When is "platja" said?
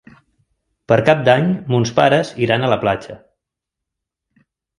2.87-3.19